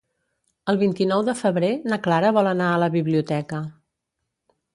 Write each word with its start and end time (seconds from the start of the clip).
El 0.71 0.77
vint-i-nou 0.83 1.21
de 1.27 1.35
febrer 1.41 1.69
na 1.93 1.99
Clara 2.07 2.33
vol 2.39 2.51
anar 2.53 2.71
a 2.71 2.81
la 2.85 2.89
biblioteca. 2.97 3.61